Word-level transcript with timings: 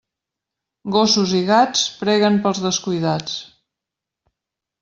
Gossos 0.95 1.33
i 1.41 1.43
gats 1.51 1.83
preguen 1.99 2.39
pels 2.47 2.65
descuidats. 2.67 3.37